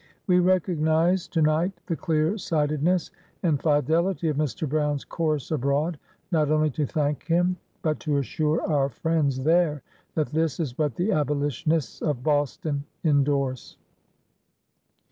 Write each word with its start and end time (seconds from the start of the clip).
We 0.25 0.39
recognise, 0.39 1.27
to 1.27 1.43
night, 1.43 1.73
the 1.85 1.95
clear 1.95 2.35
sightedness 2.35 3.11
and 3.43 3.61
fidelity 3.61 4.29
of 4.29 4.37
Mr. 4.37 4.67
Brown's 4.67 5.05
course 5.05 5.51
abroad, 5.51 5.99
not 6.31 6.49
only 6.49 6.71
to 6.71 6.87
thank 6.87 7.27
him, 7.27 7.57
but 7.83 7.99
to 7.99 8.17
assure 8.17 8.63
our 8.67 8.89
friends 8.89 9.43
there 9.43 9.83
that 10.15 10.29
this 10.29 10.59
is 10.59 10.75
what 10.75 10.95
the 10.95 11.11
Abolitionists 11.11 12.01
of 12.01 12.23
Boston 12.23 12.83
endorse." 13.03 13.77